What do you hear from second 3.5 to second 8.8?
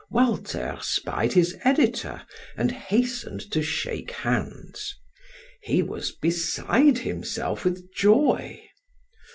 to shake hands. He was beside himself with joy.